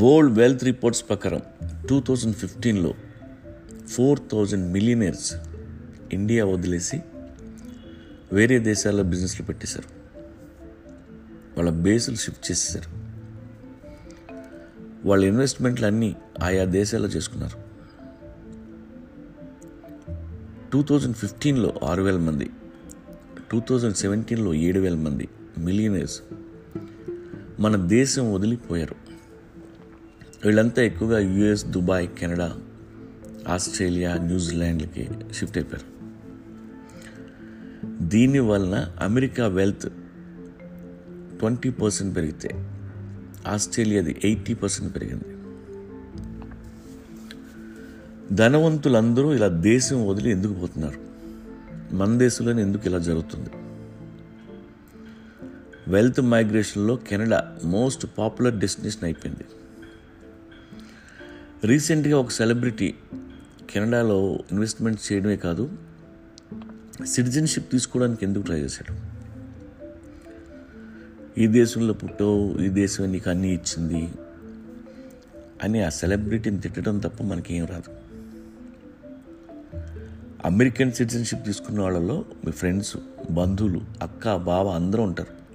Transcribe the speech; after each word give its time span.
World 0.00 0.38
wealth 0.38 0.64
reports 0.64 1.08
ప్రకారం 1.08 1.40
two 1.88 2.00
thousand 2.00 2.36
ఫిఫ్టీన్లో 2.36 2.94
four 3.88 4.20
thousand 4.32 4.72
millionaires 4.72 5.34
India 6.12 6.46
వదిలేసి 6.46 7.00
వేరే 8.32 8.58
దేశాల్లో 8.58 9.02
బిజినెస్లు 9.02 9.46
పెట్టేశారు. 9.46 9.88
వాళ్ళ 11.56 11.70
బేసులు 11.70 12.16
షిఫ్ట్ 12.16 12.50
చేసేసారు 12.50 12.90
వాళ్ళ 15.08 15.24
ఇన్వెస్ట్మెంట్లు 15.24 15.86
అన్నీ 15.86 16.16
ఆయా 16.42 16.64
దేశాల్లో 16.64 17.08
చేసుకున్నారు. 17.08 17.58
టూ 20.72 20.82
థౌజండ్ 20.82 21.16
ఫిఫ్టీన్లో 21.16 21.74
ఆరు 21.84 22.02
వేల 22.02 22.16
మంది 22.16 22.50
టూ 23.52 23.60
థౌజండ్ 23.60 23.96
సెవెంటీన్లో 23.96 24.54
ఏడు 24.54 24.80
వేల 24.80 24.94
మంది 24.94 25.28
మిలియనర్స్ 25.58 26.20
మన 27.60 27.76
దేశం 27.76 28.32
వదిలిపోయారు. 28.32 29.05
వీళ్ళంతా 30.44 30.82
ఎక్కువగా 30.82 31.18
యుఎస్ 31.18 31.64
దుబాయ్ 31.64 32.08
కెనడా 32.18 32.56
ఆస్ట్రేలియా 33.48 34.16
న్యూజిలాండ్లకి 34.16 35.08
షిఫ్ట్ 35.32 35.58
అయిపోయారు. 35.58 35.96
దీని 38.08 38.38
వలన 38.38 38.92
అమెరికా 39.00 39.46
వెల్త్ 39.46 39.88
ట్వంటీ 41.38 41.70
పర్సెంట్ 41.70 42.16
పెరిగితే 42.16 42.48
ఆస్ట్రేలియాది 43.46 44.20
ఎయిటీ 44.24 44.54
పర్సెంట్ 44.54 44.94
పెరిగింది. 44.94 45.36
ధనవంతులందరూ 48.36 49.34
ఇలా 49.34 49.48
దేశం 49.48 50.08
వదిలి 50.08 50.30
ఎందుకు 50.30 50.52
పోతున్నారు? 50.52 51.00
మన 51.94 52.18
దేశంలోనే 52.18 52.62
ఎందుకు 52.62 52.86
ఇలా 52.86 52.98
జరుగుతుంది? 52.98 53.50
వెల్త్ 55.88 56.20
మైగ్రేషన్లో 56.20 56.96
కెనడా 56.96 57.56
మోస్ట్ 57.64 58.06
పాపులర్ 58.18 58.58
డెస్టినేషన్ 58.58 59.04
అయిపోయింది. 59.04 59.44
రీసెంట్గా 61.64 62.18
ఒక 62.18 62.30
సెలబ్రిటీ 62.30 62.94
కెనడాలో 63.70 64.38
ఇన్వెస్ట్మెంట్ 64.52 65.12
చేయడమే 65.12 65.36
కాదు 65.36 65.70
సిటిజన్షిప్ 67.04 67.72
తీసుకోవడానికి 67.72 68.24
ఎందుకు 68.24 68.42
ట్రై 68.42 68.60
చేశాడు? 68.60 69.16
ఈ 71.40 71.46
దేశంలో 71.46 71.94
పుట్టావు 71.94 72.58
ఈ 72.58 72.68
దేశం 72.68 73.12
నీకు 73.12 73.30
అన్నీ 73.30 73.54
ఇచ్చింది 73.54 74.08
అని 75.62 75.82
ఆ 75.82 75.88
సెలబ్రిటీని 75.88 76.60
తిట్టడం 76.60 76.98
తప్ప 76.98 77.22
మనకేం 77.22 77.64
రాదు. 77.64 77.90
అమెరికన్ 80.44 80.92
సిటిజన్షిప్ 80.92 81.46
తీసుకున్న 81.46 81.80
వాళ్ళలో 81.80 82.24
మీ 82.44 82.52
ఫ్రెండ్స్ 82.52 82.96
బంధువులు 83.30 83.80
అక్క 84.02 84.36
బావ 84.36 84.68
అందరూ 84.68 85.02
ఉంటారు. 85.02 85.46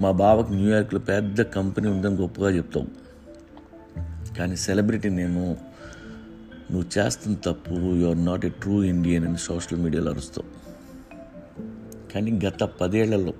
మా 0.00 0.10
బావకి 0.10 0.52
న్యూయార్క్లో 0.52 1.00
పెద్ద 1.00 1.42
కంపెనీ 1.42 1.88
ఉందని 1.88 2.14
గొప్పగా 2.14 2.50
చెప్తావు. 2.50 3.02
కానీ 4.38 4.56
సెలబ్రిటీనేమో 4.56 5.56
నువ్వు 6.70 6.84
చేస్తున్న 6.98 7.36
తప్పు 7.36 8.06
are 8.06 8.24
not 8.24 8.46
a 8.46 8.48
true 8.48 8.82
Indian 8.82 9.24
అని 9.24 9.38
సోషల్ 9.38 9.78
మీడియాలో 9.78 10.10
అరుస్తావు. 10.10 10.62
కానీ 12.12 12.40
గత 12.46 12.62
పదేళ్ళలో 12.64 13.34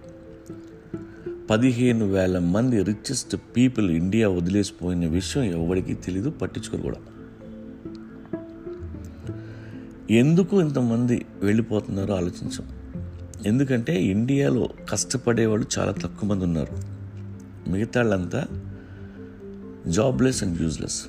పదిహేను 1.51 2.07
వేల 2.07 2.39
మంది 2.39 2.83
రిచెస్ట్ 2.83 3.37
పీపుల్ 3.57 3.91
ఇండియా 3.91 4.29
వదిలేసిపోయిన 4.29 5.07
విషయం 5.07 5.43
ఎవరికి 5.43 5.95
తెలీదు 5.95 6.31
పట్టించుకోరు 6.31 6.83
కూడా. 6.83 6.97
ఎందుకు 10.11 10.61
ఇంతమంది 10.61 11.27
వెళ్ళిపోతున్నారో 11.43 12.15
ఆలోచించాం. 12.15 12.69
ఎందుకంటే 13.47 14.03
ఇండియాలో 14.03 14.69
కష్టపడేవాళ్ళు 14.91 15.67
చాలా 15.79 15.93
తక్కువ 15.93 16.29
మంది 16.29 16.45
ఉన్నారు. 16.45 16.77
మిగతా 17.71 18.01
వాళ్ళంతా 18.01 18.47
జాబ్లెస్ 19.87 20.43
అండ్ 20.43 20.63
యూజ్లెస్ 20.63 21.07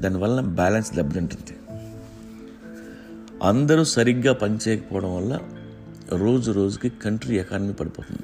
దానివల్ల 0.00 0.40
బ్యాలెన్స్ 0.40 0.94
దెబ్బతింటుంది. 0.94 1.58
అందరూ 3.42 3.84
సరిగ్గా 3.84 4.32
పనిచేయకపోవడం 4.32 5.16
వల్ల 5.16 5.38
రోజు 6.12 6.52
రోజుకి 6.52 6.88
కంట్రీ 6.88 7.38
ఎకానమీ 7.38 7.72
పడిపోతుంది. 7.72 8.22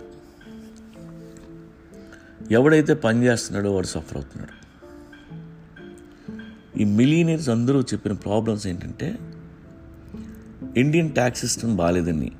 ఎవడైతే 2.54 2.94
పని 2.94 3.26
చేస్తున్నాడో 3.26 3.74
వాడు 3.74 3.86
సఫర్ 3.86 4.16
అవుతున్నాడు. 4.16 4.66
ఈ 6.78 6.84
మిలీనియర్స్ 6.84 7.48
అందరూ 7.48 7.80
చెప్పిన 7.80 8.12
ప్రాబ్లమ్స్ 8.12 8.66
ఏంటంటే 8.66 9.18
ఇండియన్ 10.76 11.12
ట్యాక్స్ 11.12 11.40
సిస్టమ్ 11.40 11.76
బాగాలేదని 11.76 12.32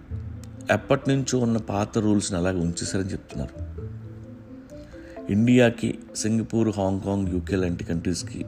ఎప్పటి 0.71 1.11
నుంచో 1.11 1.39
ఉన్న 1.39 1.57
పాత 1.57 1.99
రూల్స్ని 1.99 2.39
అలాగే 2.39 2.59
ఉంచేసారని 2.59 3.13
చెప్తున్నారు. 3.13 3.77
ఇండియాకి 5.31 5.99
సింగపూర్ 6.17 6.69
హాంకాంగ్ 6.69 7.29
యూకే 7.29 7.57
లాంటి 7.57 7.85
కంట్రీస్కి 7.85 8.47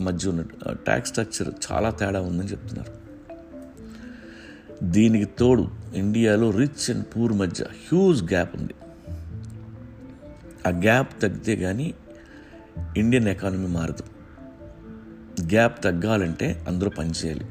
మధ్య 0.00 0.28
ఉన్న 0.28 0.44
ట్యాక్స్ 0.72 1.10
స్ట్రక్చర్ 1.10 1.72
చాలా 1.72 1.90
తేడా 1.90 2.20
ఉందని 2.20 2.48
చెప్తున్నారు. 2.48 3.00
దీనికి 4.82 5.24
తోడు 5.38 5.68
ఇండియాలో 5.94 6.50
రిచ్ 6.50 6.90
అండ్ 6.90 7.04
పూర్ 7.16 7.32
మధ్య 7.32 7.64
హ్యూజ్ 7.64 8.24
గ్యాప్ 8.24 8.56
ఉంది. 8.56 8.74
ఆ 10.66 10.70
గ్యాప్ 10.70 11.22
తగ్గితే 11.22 11.56
కానీ 11.56 11.94
ఇండియన్ 12.96 13.28
ఎకానమీ 13.28 13.66
మారదు. 13.66 14.02
గ్యాప్ 15.42 15.84
తగ్గాలంటే 15.84 16.64
అందరూ 16.68 16.90
పనిచేయాలి 16.90 17.44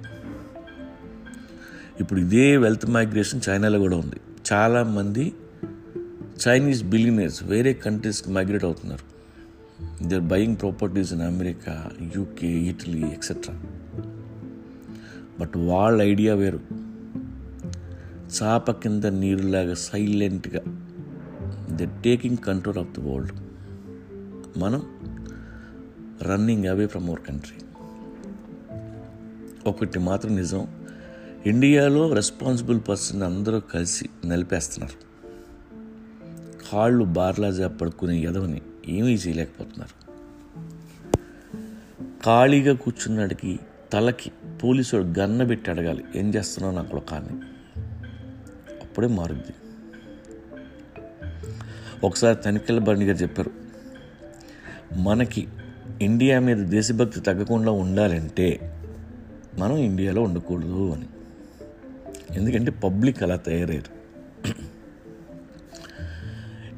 ఇప్పుడు 1.99 2.19
ఇదే 2.19 2.57
వెల్త్ 2.57 2.89
మైగ్రేషన్ 2.89 3.41
చైనాలో 3.49 3.79
కూడా 3.79 3.97
ఉంది. 3.97 4.15
చాలామంది 4.53 5.33
చైనీస్ 6.47 6.83
బిలినర్స్ 6.83 7.43
వేరే 7.43 7.73
కంట్రీస్కి 7.73 8.31
మైగ్రేట్ 8.31 8.63
అవుతున్నారు. 8.63 9.19
They 10.07 10.19
buying 10.19 10.55
properties 10.61 11.13
in 11.13 11.21
America 11.21 11.91
UK 12.15 12.47
Italy 12.47 13.07
etcetera 13.07 13.55
but 15.39 15.57
వాళ్ళ 15.57 16.01
ఐడియా 16.01 16.35
వేరు. 16.35 16.59
చాప 18.41 18.71
కింద 18.71 19.03
నీరులాగా 19.03 19.73
సైలెంట్గా 19.73 20.61
they 21.71 21.87
taking 22.03 22.37
control 22.37 22.77
of 22.77 22.99
the 22.99 22.99
world 22.99 23.31
మనం 24.57 24.81
running 26.21 26.65
away 26.65 26.87
from 26.87 27.09
our 27.09 27.21
country 27.21 27.65
ఒకటి 29.67 29.99
మాత్రం 29.99 30.35
నిజం. 30.35 30.67
ఇండియాలో 31.45 32.13
రెస్పాన్సిబుల్ 32.13 32.79
పర్సన్ 32.89 33.23
అందరూ 33.23 33.59
కలిసి 33.59 34.09
నిలిపేస్తున్నారు. 34.25 35.08
కాళ్ళు 36.71 37.03
బార్లాజా 37.03 37.67
పడుకునే 37.67 38.19
ఎదవని 38.19 38.61
ఏమీ 38.87 39.13
చేయలేకపోతున్నారు. 39.13 40.09
ఖాళీగా 42.25 42.75
కూర్చున్నాడికి 42.75 43.59
తలకి 43.93 44.31
పోలీసుడు 44.63 45.19
గన్న 45.19 45.43
పెట్టి 45.43 45.71
అడగాలి 45.71 46.03
ఏం 46.15 46.33
చేస్తున్నావు 46.35 46.75
నా 46.75 46.99
కానీ 46.99 47.41
అప్పుడే 48.81 49.07
మారుద్ది. 49.07 49.53
ఒకసారి 52.03 52.37
తనిఖీల 52.45 52.79
బండి 52.79 53.05
గారు 53.05 53.17
చెప్పారు 53.17 53.51
మనకి 54.95 55.47
ఇండియా 56.01 56.39
మీద 56.39 56.57
దేశభక్తి 56.57 57.19
తగ్గకుండా 57.19 57.71
ఉండాలంటే 57.71 58.77
మనం 59.57 59.77
ఇండియాలో 59.77 60.21
ఉండకూడదు 60.21 60.93
అని. 60.93 61.05
ఎందుకంటే 62.31 62.71
పబ్లిక్ 62.71 63.23
అలా 63.23 63.35
తయారయ్యారు. 63.35 63.98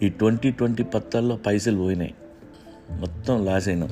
ఈ 0.04 0.10
ట్వంటీ 0.10 0.52
ట్వంటీ 0.52 0.84
పత్తాల్లో 0.84 1.36
పైసలు 1.36 1.78
పోయినాయి. 1.78 2.16
మొత్తం 2.92 3.46
లాస్ 3.46 3.68
అయినాం. 3.68 3.90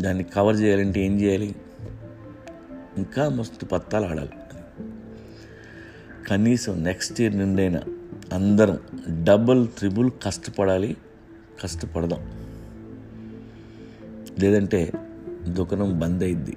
దాన్ని 0.00 0.24
కవర్ 0.24 0.56
చేయాలంటే 0.56 1.00
ఏం 1.00 1.20
చేయాలి? 1.20 1.54
ఇంకా 2.96 3.28
మస్తు 3.28 3.64
పత్తాలు 3.64 4.06
ఆడాలి. 4.06 4.30
కనీసం 6.28 6.84
నెక్స్ట్ 6.84 7.20
ఇయర్ 7.20 7.38
నుండైనా 7.38 7.80
అందరం 8.32 8.78
డబుల్ 9.24 9.68
త్రిబుల్ 9.78 10.10
కష్టపడాలి 10.22 10.96
కష్టపడదాం. 11.62 12.48
లేదంటే 14.38 14.92
దుకాణం 15.48 15.98
బంద్ 15.98 16.24
అయింది 16.24 16.56